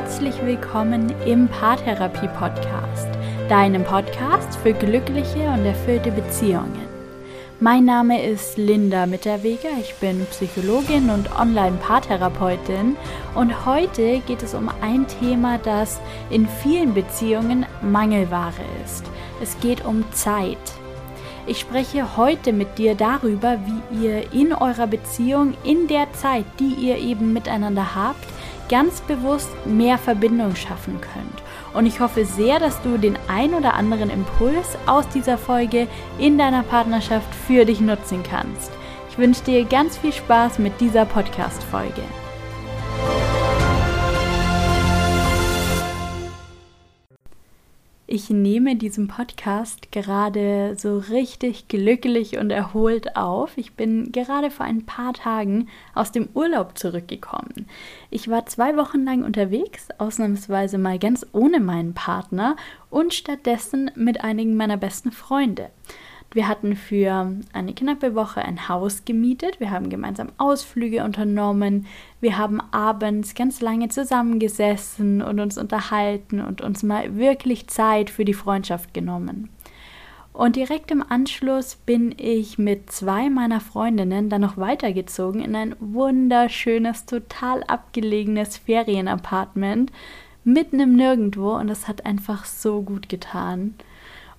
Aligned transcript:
herzlich 0.00 0.40
willkommen 0.44 1.12
im 1.26 1.48
Paartherapie 1.48 2.28
Podcast, 2.38 3.08
deinem 3.48 3.82
Podcast 3.82 4.56
für 4.62 4.72
glückliche 4.72 5.40
und 5.48 5.66
erfüllte 5.66 6.12
Beziehungen. 6.12 6.86
Mein 7.58 7.84
Name 7.84 8.24
ist 8.24 8.56
Linda 8.56 9.06
Mitterweger, 9.06 9.70
ich 9.80 9.92
bin 9.96 10.24
Psychologin 10.26 11.10
und 11.10 11.36
Online-Paartherapeutin 11.36 12.96
und 13.34 13.66
heute 13.66 14.20
geht 14.20 14.44
es 14.44 14.54
um 14.54 14.70
ein 14.80 15.04
Thema, 15.20 15.58
das 15.58 16.00
in 16.30 16.46
vielen 16.46 16.94
Beziehungen 16.94 17.66
Mangelware 17.82 18.52
ist. 18.84 19.04
Es 19.42 19.58
geht 19.58 19.84
um 19.84 20.04
Zeit. 20.12 20.58
Ich 21.48 21.58
spreche 21.58 22.16
heute 22.16 22.52
mit 22.52 22.78
dir 22.78 22.94
darüber, 22.94 23.58
wie 23.66 24.04
ihr 24.06 24.32
in 24.32 24.52
eurer 24.52 24.86
Beziehung 24.86 25.54
in 25.64 25.88
der 25.88 26.12
Zeit, 26.12 26.44
die 26.60 26.86
ihr 26.86 26.98
eben 26.98 27.32
miteinander 27.32 27.96
habt, 27.96 28.37
ganz 28.68 29.00
bewusst 29.02 29.50
mehr 29.66 29.98
Verbindung 29.98 30.54
schaffen 30.54 31.00
könnt. 31.00 31.42
Und 31.74 31.86
ich 31.86 32.00
hoffe 32.00 32.24
sehr, 32.24 32.58
dass 32.58 32.80
du 32.82 32.98
den 32.98 33.18
ein 33.28 33.54
oder 33.54 33.74
anderen 33.74 34.10
Impuls 34.10 34.76
aus 34.86 35.08
dieser 35.08 35.38
Folge 35.38 35.86
in 36.18 36.38
deiner 36.38 36.62
Partnerschaft 36.62 37.34
für 37.46 37.64
dich 37.64 37.80
nutzen 37.80 38.22
kannst. 38.22 38.70
Ich 39.10 39.18
wünsche 39.18 39.42
dir 39.44 39.64
ganz 39.64 39.98
viel 39.98 40.12
Spaß 40.12 40.58
mit 40.58 40.80
dieser 40.80 41.04
Podcast-Folge. 41.04 42.02
Ich 48.10 48.30
nehme 48.30 48.74
diesen 48.74 49.06
Podcast 49.06 49.92
gerade 49.92 50.76
so 50.78 50.96
richtig 50.96 51.68
glücklich 51.68 52.38
und 52.38 52.48
erholt 52.50 53.16
auf. 53.16 53.58
Ich 53.58 53.74
bin 53.74 54.12
gerade 54.12 54.50
vor 54.50 54.64
ein 54.64 54.86
paar 54.86 55.12
Tagen 55.12 55.68
aus 55.94 56.10
dem 56.10 56.30
Urlaub 56.32 56.78
zurückgekommen. 56.78 57.66
Ich 58.08 58.28
war 58.28 58.46
zwei 58.46 58.78
Wochen 58.78 59.04
lang 59.04 59.24
unterwegs, 59.24 59.88
ausnahmsweise 59.98 60.78
mal 60.78 60.98
ganz 60.98 61.26
ohne 61.32 61.60
meinen 61.60 61.92
Partner 61.92 62.56
und 62.88 63.12
stattdessen 63.12 63.90
mit 63.94 64.24
einigen 64.24 64.56
meiner 64.56 64.78
besten 64.78 65.12
Freunde. 65.12 65.68
Wir 66.32 66.46
hatten 66.46 66.76
für 66.76 67.32
eine 67.54 67.72
knappe 67.72 68.14
Woche 68.14 68.42
ein 68.42 68.68
Haus 68.68 69.06
gemietet. 69.06 69.60
Wir 69.60 69.70
haben 69.70 69.88
gemeinsam 69.88 70.28
Ausflüge 70.36 71.02
unternommen. 71.02 71.86
Wir 72.20 72.36
haben 72.36 72.60
abends 72.70 73.34
ganz 73.34 73.62
lange 73.62 73.88
zusammengesessen 73.88 75.22
und 75.22 75.40
uns 75.40 75.56
unterhalten 75.56 76.40
und 76.40 76.60
uns 76.60 76.82
mal 76.82 77.16
wirklich 77.16 77.68
Zeit 77.68 78.10
für 78.10 78.26
die 78.26 78.34
Freundschaft 78.34 78.92
genommen. 78.92 79.48
Und 80.34 80.54
direkt 80.54 80.90
im 80.90 81.02
Anschluss 81.02 81.74
bin 81.74 82.14
ich 82.16 82.58
mit 82.58 82.92
zwei 82.92 83.30
meiner 83.30 83.60
Freundinnen 83.60 84.28
dann 84.28 84.42
noch 84.42 84.56
weitergezogen 84.56 85.40
in 85.40 85.56
ein 85.56 85.74
wunderschönes, 85.80 87.06
total 87.06 87.64
abgelegenes 87.64 88.58
Ferienapartment 88.58 89.90
mitten 90.44 90.78
im 90.78 90.94
Nirgendwo 90.94 91.56
und 91.56 91.68
das 91.68 91.88
hat 91.88 92.06
einfach 92.06 92.44
so 92.44 92.82
gut 92.82 93.08
getan. 93.08 93.74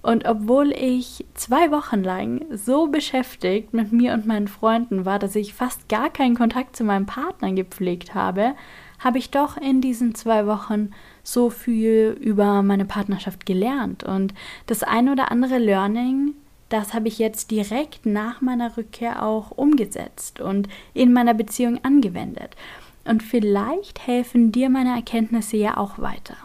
Und 0.02 0.26
obwohl 0.26 0.72
ich 0.72 1.26
zwei 1.34 1.72
Wochen 1.72 2.04
lang 2.04 2.46
so 2.52 2.88
beschäftigt 2.88 3.74
mit 3.74 3.92
mir 3.92 4.14
und 4.14 4.26
meinen 4.26 4.48
Freunden 4.48 5.06
war, 5.06 5.20
dass 5.20 5.36
ich 5.36 5.54
fast 5.54 5.90
gar 5.90 6.10
keinen 6.10 6.36
Kontakt 6.36 6.76
zu 6.76 6.86
meinem 6.86 7.06
Partner 7.06 7.52
gepflegt 7.52 8.16
habe, 8.16 8.54
habe 9.00 9.18
ich 9.18 9.30
doch 9.30 9.58
in 9.58 9.82
diesen 9.82 10.16
zwei 10.16 10.46
Wochen 10.48 10.92
so 11.24 11.50
viel 11.50 12.18
über 12.20 12.62
meine 12.64 12.86
Partnerschaft 12.86 13.46
gelernt. 13.46 14.04
Und 14.04 14.34
das 14.68 14.84
ein 14.84 15.10
oder 15.10 15.32
andere 15.32 15.58
Learning, 15.58 16.34
das 16.70 16.94
habe 16.94 17.10
ich 17.10 17.20
jetzt 17.20 17.52
direkt 17.52 18.06
nach 18.06 18.40
meiner 18.42 18.78
Rückkehr 18.78 19.24
auch 19.24 19.52
umgesetzt 19.52 20.40
und 20.40 20.70
in 20.94 21.12
meiner 21.12 21.34
Beziehung 21.34 21.84
angewendet. 21.84 22.56
Und 23.04 23.24
vielleicht 23.24 24.06
helfen 24.08 24.52
dir 24.52 24.70
meine 24.70 24.96
Erkenntnisse 24.96 25.58
ja 25.58 25.78
auch 25.78 26.00
weiter. 26.00 26.38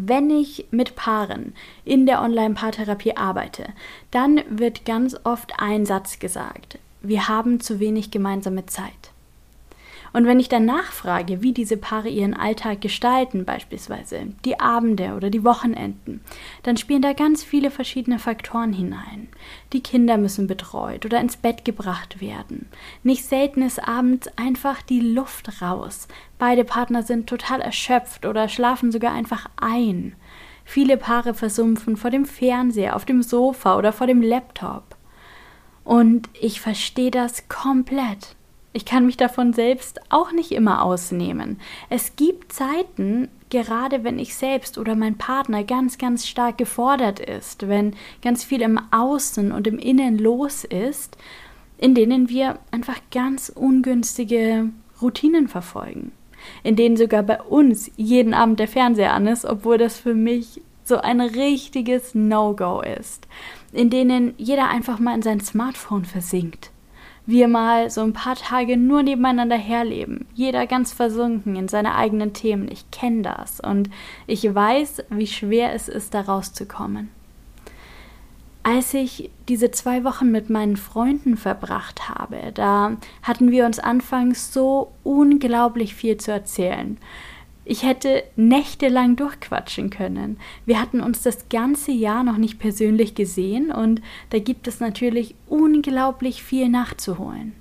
Wenn 0.00 0.30
ich 0.30 0.68
mit 0.70 0.94
Paaren 0.94 1.54
in 1.84 2.06
der 2.06 2.22
Online-Paartherapie 2.22 3.16
arbeite, 3.16 3.66
dann 4.12 4.40
wird 4.48 4.84
ganz 4.84 5.16
oft 5.24 5.54
ein 5.58 5.86
Satz 5.86 6.20
gesagt. 6.20 6.78
Wir 7.02 7.26
haben 7.26 7.58
zu 7.58 7.80
wenig 7.80 8.12
gemeinsame 8.12 8.64
Zeit. 8.66 9.10
Und 10.12 10.26
wenn 10.26 10.40
ich 10.40 10.48
dann 10.48 10.64
nachfrage, 10.64 11.42
wie 11.42 11.52
diese 11.52 11.76
Paare 11.76 12.08
ihren 12.08 12.34
Alltag 12.34 12.80
gestalten, 12.80 13.44
beispielsweise 13.44 14.28
die 14.44 14.58
Abende 14.58 15.14
oder 15.14 15.30
die 15.30 15.44
Wochenenden, 15.44 16.20
dann 16.62 16.76
spielen 16.76 17.02
da 17.02 17.12
ganz 17.12 17.44
viele 17.44 17.70
verschiedene 17.70 18.18
Faktoren 18.18 18.72
hinein. 18.72 19.28
Die 19.72 19.82
Kinder 19.82 20.16
müssen 20.16 20.46
betreut 20.46 21.04
oder 21.04 21.20
ins 21.20 21.36
Bett 21.36 21.64
gebracht 21.64 22.20
werden. 22.20 22.68
Nicht 23.02 23.24
selten 23.24 23.62
ist 23.62 23.86
abends 23.86 24.28
einfach 24.36 24.82
die 24.82 25.00
Luft 25.00 25.60
raus. 25.60 26.08
Beide 26.38 26.64
Partner 26.64 27.02
sind 27.02 27.28
total 27.28 27.60
erschöpft 27.60 28.24
oder 28.24 28.48
schlafen 28.48 28.92
sogar 28.92 29.12
einfach 29.12 29.48
ein. 29.56 30.14
Viele 30.64 30.96
Paare 30.98 31.32
versumpfen 31.32 31.96
vor 31.96 32.10
dem 32.10 32.26
Fernseher, 32.26 32.94
auf 32.94 33.04
dem 33.04 33.22
Sofa 33.22 33.76
oder 33.78 33.92
vor 33.92 34.06
dem 34.06 34.20
Laptop. 34.20 34.96
Und 35.82 36.28
ich 36.38 36.60
verstehe 36.60 37.10
das 37.10 37.48
komplett. 37.48 38.36
Ich 38.78 38.84
kann 38.84 39.06
mich 39.06 39.16
davon 39.16 39.54
selbst 39.54 40.00
auch 40.08 40.30
nicht 40.30 40.52
immer 40.52 40.84
ausnehmen. 40.84 41.58
Es 41.90 42.14
gibt 42.14 42.52
Zeiten, 42.52 43.26
gerade 43.50 44.04
wenn 44.04 44.20
ich 44.20 44.36
selbst 44.36 44.78
oder 44.78 44.94
mein 44.94 45.18
Partner 45.18 45.64
ganz, 45.64 45.98
ganz 45.98 46.28
stark 46.28 46.58
gefordert 46.58 47.18
ist, 47.18 47.66
wenn 47.66 47.96
ganz 48.22 48.44
viel 48.44 48.62
im 48.62 48.78
Außen 48.92 49.50
und 49.50 49.66
im 49.66 49.80
Innen 49.80 50.16
los 50.16 50.62
ist, 50.62 51.18
in 51.76 51.96
denen 51.96 52.28
wir 52.28 52.60
einfach 52.70 53.00
ganz 53.10 53.48
ungünstige 53.48 54.68
Routinen 55.02 55.48
verfolgen, 55.48 56.12
in 56.62 56.76
denen 56.76 56.96
sogar 56.96 57.24
bei 57.24 57.42
uns 57.42 57.90
jeden 57.96 58.32
Abend 58.32 58.60
der 58.60 58.68
Fernseher 58.68 59.12
an 59.12 59.26
ist, 59.26 59.44
obwohl 59.44 59.78
das 59.78 59.98
für 59.98 60.14
mich 60.14 60.62
so 60.84 60.98
ein 60.98 61.20
richtiges 61.20 62.14
No-Go 62.14 62.82
ist, 62.82 63.26
in 63.72 63.90
denen 63.90 64.34
jeder 64.36 64.68
einfach 64.68 65.00
mal 65.00 65.16
in 65.16 65.22
sein 65.22 65.40
Smartphone 65.40 66.04
versinkt 66.04 66.70
wir 67.28 67.46
mal 67.46 67.90
so 67.90 68.00
ein 68.00 68.14
paar 68.14 68.36
Tage 68.36 68.78
nur 68.78 69.02
nebeneinander 69.02 69.58
herleben, 69.58 70.26
jeder 70.32 70.66
ganz 70.66 70.94
versunken 70.94 71.56
in 71.56 71.68
seine 71.68 71.94
eigenen 71.94 72.32
Themen. 72.32 72.70
Ich 72.72 72.90
kenne 72.90 73.20
das 73.20 73.60
und 73.60 73.90
ich 74.26 74.42
weiß, 74.54 75.04
wie 75.10 75.26
schwer 75.26 75.74
es 75.74 75.88
ist, 75.88 76.14
da 76.14 76.22
rauszukommen. 76.22 77.10
Als 78.62 78.94
ich 78.94 79.30
diese 79.46 79.70
zwei 79.70 80.04
Wochen 80.04 80.30
mit 80.30 80.48
meinen 80.48 80.78
Freunden 80.78 81.36
verbracht 81.36 82.08
habe, 82.08 82.38
da 82.54 82.96
hatten 83.22 83.50
wir 83.50 83.66
uns 83.66 83.78
anfangs 83.78 84.54
so 84.54 84.92
unglaublich 85.04 85.94
viel 85.94 86.16
zu 86.16 86.32
erzählen. 86.32 86.96
Ich 87.70 87.82
hätte 87.82 88.24
nächtelang 88.34 89.16
durchquatschen 89.16 89.90
können. 89.90 90.38
Wir 90.64 90.80
hatten 90.80 91.02
uns 91.02 91.20
das 91.20 91.50
ganze 91.50 91.92
Jahr 91.92 92.24
noch 92.24 92.38
nicht 92.38 92.58
persönlich 92.58 93.14
gesehen 93.14 93.70
und 93.70 94.00
da 94.30 94.38
gibt 94.38 94.66
es 94.66 94.80
natürlich 94.80 95.34
unglaublich 95.48 96.42
viel 96.42 96.70
nachzuholen. 96.70 97.52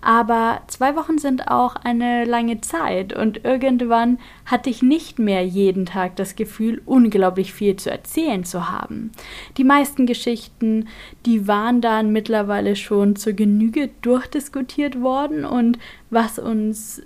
Aber 0.00 0.62
zwei 0.66 0.96
Wochen 0.96 1.18
sind 1.18 1.46
auch 1.46 1.76
eine 1.76 2.24
lange 2.24 2.60
Zeit 2.60 3.12
und 3.14 3.44
irgendwann 3.44 4.18
hatte 4.46 4.68
ich 4.68 4.82
nicht 4.82 5.20
mehr 5.20 5.46
jeden 5.46 5.86
Tag 5.86 6.16
das 6.16 6.34
Gefühl, 6.34 6.82
unglaublich 6.84 7.52
viel 7.52 7.76
zu 7.76 7.88
erzählen 7.88 8.42
zu 8.42 8.68
haben. 8.68 9.12
Die 9.58 9.64
meisten 9.64 10.06
Geschichten, 10.06 10.88
die 11.24 11.46
waren 11.46 11.80
dann 11.80 12.10
mittlerweile 12.10 12.74
schon 12.74 13.14
zur 13.14 13.34
Genüge 13.34 13.90
durchdiskutiert 14.02 15.00
worden 15.00 15.44
und 15.44 15.78
was 16.10 16.40
uns 16.40 17.00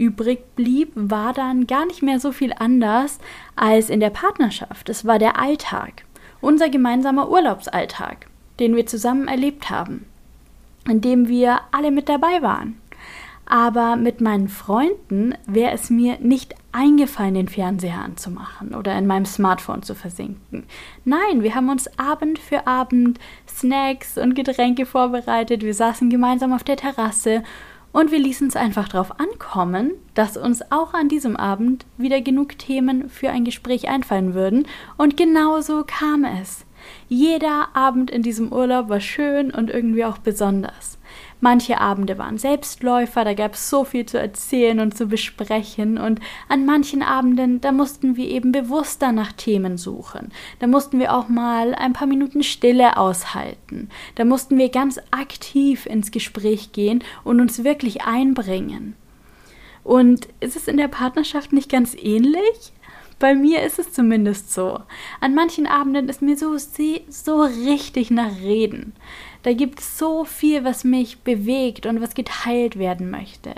übrig 0.00 0.56
blieb, 0.56 0.92
war 0.94 1.32
dann 1.32 1.66
gar 1.66 1.86
nicht 1.86 2.02
mehr 2.02 2.18
so 2.18 2.32
viel 2.32 2.52
anders 2.58 3.18
als 3.54 3.90
in 3.90 4.00
der 4.00 4.10
Partnerschaft. 4.10 4.88
Es 4.88 5.04
war 5.04 5.18
der 5.18 5.38
Alltag, 5.38 6.04
unser 6.40 6.70
gemeinsamer 6.70 7.30
Urlaubsalltag, 7.30 8.26
den 8.58 8.74
wir 8.74 8.86
zusammen 8.86 9.28
erlebt 9.28 9.70
haben, 9.70 10.06
in 10.88 11.02
dem 11.02 11.28
wir 11.28 11.60
alle 11.70 11.90
mit 11.90 12.08
dabei 12.08 12.40
waren. 12.40 12.80
Aber 13.44 13.96
mit 13.96 14.20
meinen 14.20 14.48
Freunden 14.48 15.34
wäre 15.44 15.72
es 15.72 15.90
mir 15.90 16.18
nicht 16.20 16.54
eingefallen, 16.70 17.34
den 17.34 17.48
Fernseher 17.48 17.98
anzumachen 17.98 18.76
oder 18.76 18.96
in 18.96 19.08
meinem 19.08 19.26
Smartphone 19.26 19.82
zu 19.82 19.96
versinken. 19.96 20.64
Nein, 21.04 21.42
wir 21.42 21.56
haben 21.56 21.68
uns 21.68 21.98
Abend 21.98 22.38
für 22.38 22.68
Abend 22.68 23.18
Snacks 23.48 24.16
und 24.16 24.36
Getränke 24.36 24.86
vorbereitet. 24.86 25.62
Wir 25.62 25.74
saßen 25.74 26.10
gemeinsam 26.10 26.52
auf 26.52 26.62
der 26.62 26.76
Terrasse 26.76 27.42
und 27.92 28.12
wir 28.12 28.18
ließen 28.18 28.48
es 28.48 28.56
einfach 28.56 28.88
darauf 28.88 29.18
ankommen, 29.18 29.92
dass 30.14 30.36
uns 30.36 30.62
auch 30.70 30.94
an 30.94 31.08
diesem 31.08 31.36
Abend 31.36 31.86
wieder 31.96 32.20
genug 32.20 32.58
Themen 32.58 33.08
für 33.08 33.30
ein 33.30 33.44
Gespräch 33.44 33.88
einfallen 33.88 34.34
würden. 34.34 34.66
Und 34.96 35.16
genau 35.16 35.60
so 35.60 35.84
kam 35.84 36.24
es. 36.24 36.64
Jeder 37.08 37.68
Abend 37.74 38.10
in 38.10 38.22
diesem 38.22 38.52
Urlaub 38.52 38.88
war 38.88 39.00
schön 39.00 39.50
und 39.50 39.70
irgendwie 39.70 40.04
auch 40.04 40.18
besonders. 40.18 40.99
Manche 41.40 41.80
Abende 41.80 42.18
waren 42.18 42.36
Selbstläufer, 42.36 43.24
da 43.24 43.32
gab 43.32 43.54
es 43.54 43.70
so 43.70 43.84
viel 43.84 44.04
zu 44.04 44.18
erzählen 44.18 44.78
und 44.78 44.96
zu 44.96 45.06
besprechen 45.06 45.96
und 45.96 46.20
an 46.48 46.66
manchen 46.66 47.02
Abenden, 47.02 47.60
da 47.62 47.72
mussten 47.72 48.16
wir 48.16 48.28
eben 48.28 48.52
bewusster 48.52 49.12
nach 49.12 49.32
Themen 49.32 49.78
suchen. 49.78 50.32
Da 50.58 50.66
mussten 50.66 50.98
wir 50.98 51.14
auch 51.14 51.28
mal 51.28 51.74
ein 51.74 51.94
paar 51.94 52.06
Minuten 52.06 52.42
Stille 52.42 52.98
aushalten. 52.98 53.88
Da 54.16 54.26
mussten 54.26 54.58
wir 54.58 54.68
ganz 54.68 55.00
aktiv 55.10 55.86
ins 55.86 56.10
Gespräch 56.10 56.72
gehen 56.72 57.02
und 57.24 57.40
uns 57.40 57.64
wirklich 57.64 58.02
einbringen. 58.02 58.94
Und 59.82 60.28
ist 60.40 60.56
es 60.56 60.68
in 60.68 60.76
der 60.76 60.88
Partnerschaft 60.88 61.54
nicht 61.54 61.70
ganz 61.70 61.94
ähnlich? 61.94 62.72
Bei 63.20 63.34
mir 63.34 63.62
ist 63.62 63.78
es 63.78 63.92
zumindest 63.92 64.50
so. 64.50 64.80
An 65.20 65.34
manchen 65.34 65.66
Abenden 65.66 66.08
ist 66.08 66.22
mir 66.22 66.38
so, 66.38 66.56
so 66.56 67.42
richtig 67.42 68.10
nach 68.10 68.40
Reden. 68.40 68.94
Da 69.42 69.52
gibt 69.52 69.80
es 69.80 69.98
so 69.98 70.24
viel, 70.24 70.64
was 70.64 70.84
mich 70.84 71.18
bewegt 71.20 71.84
und 71.84 72.00
was 72.00 72.14
geteilt 72.14 72.78
werden 72.78 73.10
möchte. 73.10 73.54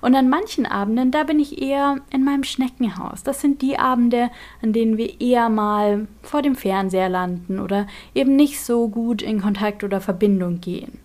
Und 0.00 0.16
an 0.16 0.28
manchen 0.28 0.66
Abenden, 0.66 1.12
da 1.12 1.22
bin 1.22 1.38
ich 1.38 1.62
eher 1.62 2.00
in 2.12 2.24
meinem 2.24 2.42
Schneckenhaus. 2.42 3.22
Das 3.22 3.40
sind 3.40 3.62
die 3.62 3.78
Abende, 3.78 4.30
an 4.62 4.72
denen 4.72 4.96
wir 4.96 5.20
eher 5.20 5.48
mal 5.48 6.08
vor 6.22 6.42
dem 6.42 6.56
Fernseher 6.56 7.08
landen 7.08 7.60
oder 7.60 7.86
eben 8.16 8.34
nicht 8.34 8.60
so 8.60 8.88
gut 8.88 9.22
in 9.22 9.40
Kontakt 9.40 9.84
oder 9.84 10.00
Verbindung 10.00 10.60
gehen. 10.60 10.98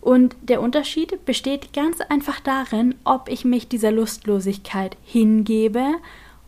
Und 0.00 0.36
der 0.42 0.62
Unterschied 0.62 1.24
besteht 1.24 1.72
ganz 1.72 2.00
einfach 2.00 2.38
darin, 2.38 2.94
ob 3.02 3.28
ich 3.28 3.44
mich 3.44 3.66
dieser 3.66 3.90
Lustlosigkeit 3.90 4.96
hingebe 5.04 5.94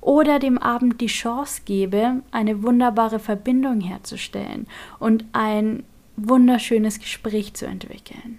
oder 0.03 0.39
dem 0.39 0.59
Abend 0.59 1.01
die 1.01 1.07
Chance 1.07 1.63
gebe, 1.65 2.23
eine 2.33 2.63
wunderbare 2.63 3.19
Verbindung 3.19 3.81
herzustellen 3.81 4.67
und 4.99 5.25
ein 5.33 5.85
wunderschönes 6.17 6.99
Gespräch 6.99 7.55
zu 7.55 7.65
entwickeln. 7.65 8.39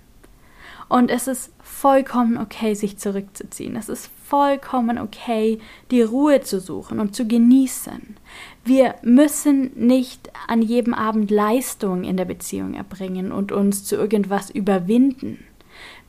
Und 0.89 1.09
es 1.09 1.27
ist 1.27 1.51
vollkommen 1.63 2.37
okay, 2.37 2.75
sich 2.75 2.97
zurückzuziehen. 2.97 3.75
Es 3.77 3.89
ist 3.89 4.11
vollkommen 4.25 4.99
okay, 4.99 5.57
die 5.89 6.01
Ruhe 6.01 6.41
zu 6.41 6.59
suchen 6.59 6.99
und 6.99 7.15
zu 7.15 7.25
genießen. 7.25 8.17
Wir 8.65 8.95
müssen 9.01 9.71
nicht 9.75 10.29
an 10.47 10.61
jedem 10.61 10.93
Abend 10.93 11.31
Leistung 11.31 12.03
in 12.03 12.17
der 12.17 12.25
Beziehung 12.25 12.73
erbringen 12.73 13.31
und 13.31 13.51
uns 13.51 13.85
zu 13.85 13.95
irgendwas 13.95 14.49
überwinden. 14.49 15.39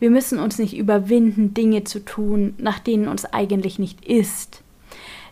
Wir 0.01 0.11
müssen 0.11 0.39
uns 0.39 0.59
nicht 0.59 0.77
überwinden, 0.77 1.55
Dinge 1.55 1.85
zu 1.85 2.05
tun, 2.05 2.55
nach 2.59 2.81
denen 2.81 3.09
uns 3.09 3.25
eigentlich 3.25 3.79
nicht 3.79 4.05
ist. 4.05 4.64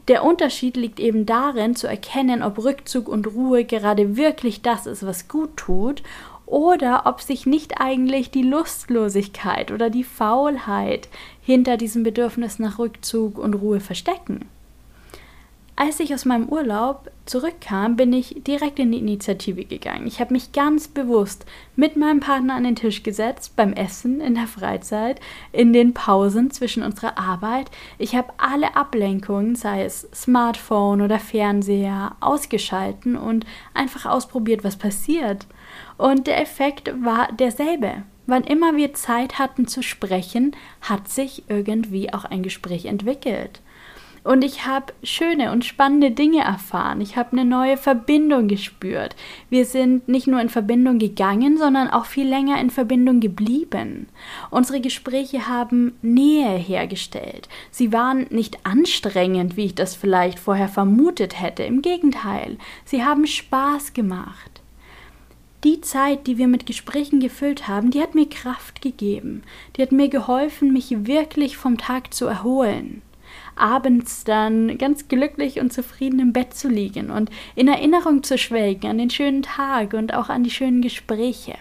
Der 0.08 0.25
Unterschied 0.25 0.76
liegt 0.76 0.99
eben 0.99 1.26
darin, 1.26 1.76
zu 1.76 1.87
erkennen, 1.87 2.43
ob 2.43 2.58
Rückzug 2.58 3.08
und 3.08 3.26
Ruhe 3.28 3.64
gerade 3.64 4.16
wirklich 4.16 4.62
das 4.62 4.87
ist, 4.87 5.06
was 5.06 5.28
gut 5.28 5.56
tut, 5.56 6.02
oder 6.46 7.04
ob 7.06 7.20
sich 7.20 7.46
nicht 7.46 7.81
eigentlich 7.81 8.31
die 8.31 8.43
Lustlosigkeit 8.43 9.70
oder 9.70 9.88
die 9.88 10.04
Faulheit 10.04 11.08
hinter 11.40 11.76
diesem 11.76 12.02
Bedürfnis 12.02 12.58
nach 12.58 12.78
Rückzug 12.78 13.38
und 13.38 13.54
Ruhe 13.54 13.81
verstecken. 13.81 14.49
Als 15.74 16.00
ich 16.00 16.12
aus 16.12 16.26
meinem 16.26 16.50
Urlaub 16.50 17.10
zurückkam, 17.24 17.96
bin 17.96 18.12
ich 18.12 18.42
direkt 18.46 18.78
in 18.78 18.92
die 18.92 18.98
Initiative 18.98 19.64
gegangen. 19.64 20.06
Ich 20.06 20.20
habe 20.20 20.34
mich 20.34 20.52
ganz 20.52 20.86
bewusst 20.86 21.46
mit 21.76 21.96
meinem 21.96 22.20
Partner 22.20 22.54
an 22.54 22.64
den 22.64 22.76
Tisch 22.76 23.02
gesetzt, 23.02 23.56
beim 23.56 23.72
Essen, 23.72 24.20
in 24.20 24.34
der 24.34 24.46
Freizeit, 24.46 25.19
in 25.50 25.72
den 25.72 25.94
Pausen 25.94 26.50
zwischen 26.50 26.82
unserer 26.82 27.16
Arbeit. 27.16 27.70
Ich 27.96 28.14
habe 28.14 28.34
alle 28.36 28.76
Ablenkungen, 28.76 29.54
sei 29.54 29.84
es 29.84 30.06
Smartphone 30.14 31.00
oder 31.00 31.19
Fernseher, 31.19 32.16
ausgeschalten 32.20 33.16
und 33.16 33.46
einfach 33.72 34.04
ausprobiert, 34.04 34.64
was 34.64 34.76
passiert. 34.76 35.46
Und 35.96 36.26
der 36.26 36.40
Effekt 36.40 36.92
war 37.02 37.32
derselbe. 37.32 38.02
Wann 38.26 38.44
immer 38.44 38.76
wir 38.76 38.92
Zeit 38.92 39.38
hatten 39.38 39.66
zu 39.66 39.82
sprechen, 39.82 40.54
hat 40.82 41.08
sich 41.08 41.44
irgendwie 41.48 42.12
auch 42.12 42.26
ein 42.26 42.42
Gespräch 42.42 42.84
entwickelt. 42.84 43.62
Und 44.24 44.44
ich 44.44 44.66
habe 44.66 44.92
schöne 45.02 45.50
und 45.50 45.64
spannende 45.64 46.12
Dinge 46.12 46.42
erfahren. 46.42 47.00
Ich 47.00 47.16
habe 47.16 47.32
eine 47.32 47.44
neue 47.44 47.76
Verbindung 47.76 48.46
gespürt. 48.46 49.16
Wir 49.50 49.64
sind 49.64 50.06
nicht 50.06 50.28
nur 50.28 50.40
in 50.40 50.48
Verbindung 50.48 51.00
gegangen, 51.00 51.58
sondern 51.58 51.90
auch 51.90 52.04
viel 52.04 52.28
länger 52.28 52.60
in 52.60 52.70
Verbindung 52.70 53.19
geblieben. 53.19 54.06
Unsere 54.50 54.80
Gespräche 54.80 55.48
haben 55.48 55.94
Nähe 56.02 56.56
hergestellt. 56.56 57.48
Sie 57.72 57.92
waren 57.92 58.26
nicht 58.30 58.64
anstrengend, 58.64 59.56
wie 59.56 59.66
ich 59.66 59.74
das 59.74 59.96
vielleicht 59.96 60.38
vorher 60.38 60.69
vermutet 60.69 61.40
hätte. 61.40 61.64
Im 61.64 61.82
Gegenteil, 61.82 62.58
sie 62.84 63.04
haben 63.04 63.26
Spaß 63.26 63.92
gemacht. 63.92 64.60
Die 65.64 65.80
Zeit, 65.80 66.28
die 66.28 66.38
wir 66.38 66.48
mit 66.48 66.66
Gesprächen 66.66 67.19
gefüllt 67.19 67.66
haben, 67.66 67.90
die 67.90 68.00
hat 68.00 68.14
mir 68.14 68.28
Kraft 68.28 68.82
gegeben. 68.82 69.42
Die 69.76 69.82
hat 69.82 69.92
mir 69.92 70.08
geholfen, 70.08 70.72
mich 70.72 71.06
wirklich 71.06 71.56
vom 71.56 71.76
Tag 71.76 72.14
zu 72.14 72.26
erholen 72.26 73.02
abends 73.56 74.25
dann 74.25 74.78
ganz 74.78 75.08
glücklich 75.08 75.60
und 75.60 75.72
zufrieden 75.72 76.19
im 76.20 76.32
Bett 76.32 76.54
zu 76.54 76.69
liegen 76.69 77.10
und 77.10 77.31
in 77.54 77.69
Erinnerung 77.69 78.22
zu 78.22 78.38
schwelgen 78.38 78.90
an 78.90 78.99
den 78.99 79.10
schönen 79.10 79.43
Tag 79.43 79.94
und 79.94 80.14
auch 80.14 80.28
an 80.28 80.44
die 80.44 80.50
schönen 80.50 80.82
Gespräche. 80.82 81.54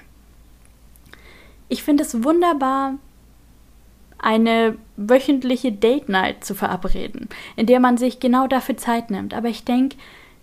Ich 1.69 1.83
finde 1.83 2.03
es 2.03 2.23
wunderbar, 2.23 2.95
eine 4.17 4.77
wöchentliche 4.97 5.71
Date 5.71 6.09
Night 6.09 6.43
zu 6.43 6.53
verabreden, 6.53 7.27
in 7.55 7.65
der 7.65 7.79
man 7.79 7.97
sich 7.97 8.19
genau 8.19 8.47
dafür 8.47 8.77
Zeit 8.77 9.09
nimmt. 9.09 9.33
Aber 9.33 9.47
ich 9.47 9.63
denke, 9.63 9.97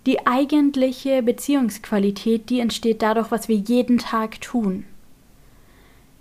die 0.07 0.27
eigentliche 0.27 1.23
Beziehungsqualität, 1.23 2.51
die 2.51 2.61
entsteht 2.61 3.03
dadurch, 3.03 3.31
was 3.31 3.49
wir 3.49 3.57
jeden 3.57 3.99
Tag 3.99 4.41
tun. 4.41 4.85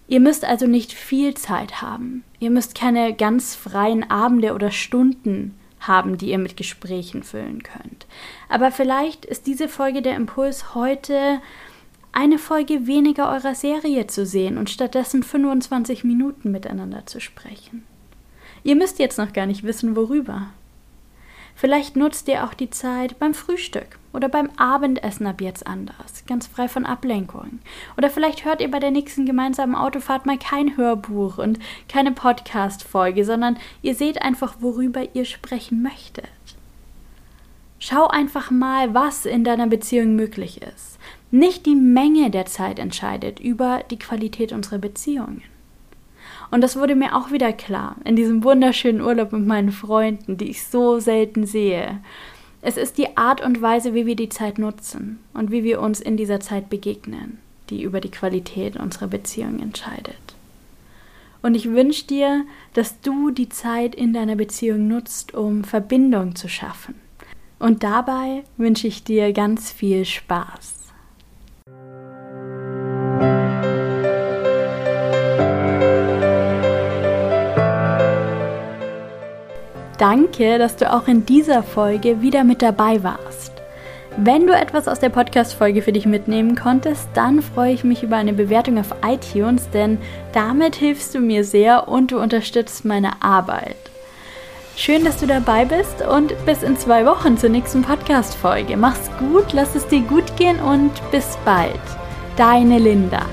Ihr 0.08 0.20
müsst 0.20 0.46
also 0.46 0.68
nicht 0.68 0.94
viel 0.94 1.34
Zeit 1.34 1.82
haben. 1.82 2.24
Ihr 2.40 2.50
müsst 2.50 2.76
keine 2.76 3.14
ganz 3.14 3.56
freien 3.56 4.10
Abende 4.10 4.54
oder 4.54 4.72
Stunden 4.72 5.58
haben, 5.80 6.18
die 6.18 6.30
ihr 6.30 6.38
mit 6.38 6.58
Gesprächen 6.58 7.24
füllen 7.24 7.62
könnt. 7.62 8.08
Aber 8.50 8.72
vielleicht 8.72 9.26
ist 9.26 9.48
diese 9.48 9.68
Folge 9.68 10.02
der 10.02 10.16
Impuls 10.16 10.74
heute 10.74 11.40
eine 12.12 12.40
Folge 12.40 12.88
weniger 12.88 13.32
eurer 13.32 13.54
Serie 13.54 14.08
zu 14.08 14.26
sehen 14.26 14.58
und 14.58 14.70
stattdessen 14.70 15.24
25 15.24 16.04
Minuten 16.04 16.52
miteinander 16.52 17.06
zu 17.06 17.20
sprechen. 17.20 17.86
Ihr 18.64 18.76
müsst 18.76 19.00
jetzt 19.00 19.18
noch 19.18 19.34
gar 19.34 19.46
nicht 19.46 19.64
wissen, 19.64 19.96
worüber. 19.96 20.50
Vielleicht 21.58 21.96
nutzt 21.96 22.28
ihr 22.28 22.44
auch 22.44 22.54
die 22.54 22.70
Zeit 22.70 23.18
beim 23.18 23.34
Frühstück 23.34 23.98
oder 24.14 24.30
beim 24.30 24.52
Abendessen 24.58 25.26
ab 25.26 25.42
jetzt 25.42 25.66
anders, 25.66 26.24
ganz 26.28 26.46
frei 26.46 26.68
von 26.68 26.86
Ablenkungen. 26.86 27.64
Oder 27.98 28.12
vielleicht 28.12 28.46
hört 28.46 28.62
ihr 28.62 28.70
bei 28.70 28.78
der 28.78 28.92
nächsten 28.92 29.26
gemeinsamen 29.26 29.74
Autofahrt 29.74 30.28
mal 30.28 30.38
kein 30.38 30.78
Hörbuch 30.78 31.40
und 31.40 31.58
keine 31.90 32.12
Podcast-Folge, 32.12 33.26
sondern 33.26 33.58
ihr 33.82 33.96
seht 33.96 34.22
einfach, 34.22 34.58
worüber 34.60 35.16
ihr 35.16 35.26
sprechen 35.26 35.82
möchtet. 35.82 36.30
Schau 37.80 38.08
einfach 38.08 38.52
mal, 38.52 38.94
was 38.94 39.26
in 39.26 39.44
deiner 39.44 39.66
Beziehung 39.66 40.16
möglich 40.16 40.62
ist. 40.62 41.00
Nicht 41.32 41.66
die 41.66 41.76
Menge 41.76 42.30
der 42.30 42.46
Zeit 42.46 42.78
entscheidet 42.78 43.40
über 43.40 43.82
die 43.90 43.98
Qualität 43.98 44.52
unserer 44.52 44.78
Beziehungen. 44.78 45.42
Und 46.50 46.62
das 46.62 46.78
wurde 46.78 46.96
mir 46.96 47.16
auch 47.16 47.32
wieder 47.32 47.52
klar 47.54 47.98
in 48.06 48.16
diesem 48.16 48.44
wunderschönen 48.44 49.02
Urlaub 49.02 49.32
mit 49.32 49.46
meinen 49.46 49.72
Freunden, 49.72 50.38
die 50.38 50.50
ich 50.50 50.64
so 50.64 51.00
selten 51.00 51.46
sehe. 51.46 52.00
Es 52.62 52.78
ist 52.78 52.98
die 52.98 53.18
Art 53.18 53.42
und 53.46 53.62
Weise, 53.62 53.94
wie 53.94 54.06
wir 54.06 54.16
die 54.16 54.30
Zeit 54.30 54.58
nutzen 54.58 55.20
und 55.34 55.52
wie 55.52 55.64
wir 55.64 55.82
uns 55.82 56.00
in 56.00 56.18
dieser 56.18 56.40
Zeit 56.40 56.70
begegnen, 56.70 57.38
die 57.70 57.84
über 57.84 58.02
die 58.02 58.12
Qualität 58.12 58.78
unserer 58.78 59.08
Beziehung 59.08 59.60
entscheidet. 59.60 60.16
Und 61.42 61.56
ich 61.56 61.70
wünsche 61.72 62.08
dir, 62.08 62.46
dass 62.74 63.00
du 63.02 63.30
die 63.30 63.50
Zeit 63.50 63.94
in 63.94 64.12
deiner 64.12 64.36
Beziehung 64.36 64.88
nutzt, 64.88 65.34
um 65.34 65.64
Verbindung 65.64 66.36
zu 66.36 66.50
schaffen. 66.50 66.96
Und 67.60 67.84
dabei 67.84 68.44
wünsche 68.58 68.88
ich 68.88 69.04
dir 69.04 69.34
ganz 69.34 69.72
viel 69.72 70.06
Spaß. 70.06 70.87
Danke, 79.98 80.60
dass 80.60 80.76
du 80.76 80.92
auch 80.92 81.08
in 81.08 81.26
dieser 81.26 81.64
Folge 81.64 82.22
wieder 82.22 82.44
mit 82.44 82.62
dabei 82.62 83.04
warst. 83.04 83.54
Wenn 84.16 84.48
du 84.48 84.54
etwas 84.54 84.88
aus 84.88 85.00
der 85.00 85.10
Podcast-Folge 85.10 85.82
für 85.84 85.92
dich 85.92 86.08
mitnehmen 86.08 86.56
konntest, 86.56 87.08
dann 87.14 87.42
freue 87.42 87.74
ich 87.74 87.84
mich 87.84 88.02
über 88.02 88.16
eine 88.16 88.34
Bewertung 88.34 88.80
auf 88.80 88.96
iTunes, 89.06 89.70
denn 89.70 90.00
damit 90.34 90.76
hilfst 90.76 91.14
du 91.14 91.20
mir 91.20 91.44
sehr 91.44 91.88
und 91.88 92.12
du 92.12 92.20
unterstützt 92.20 92.84
meine 92.84 93.22
Arbeit. 93.22 93.76
Schön, 94.76 95.04
dass 95.04 95.20
du 95.20 95.28
dabei 95.28 95.66
bist 95.66 96.02
und 96.02 96.34
bis 96.46 96.62
in 96.62 96.78
zwei 96.78 97.06
Wochen 97.06 97.38
zur 97.38 97.50
nächsten 97.50 97.82
Podcast-Folge. 97.82 98.78
Mach's 98.78 99.10
gut, 99.20 99.54
lass 99.54 99.76
es 99.76 99.88
dir 99.88 100.02
gut 100.02 100.36
gehen 100.38 100.60
und 100.60 100.92
bis 101.12 101.38
bald. 101.46 101.74
Deine 102.38 102.78
Linda. 102.78 103.26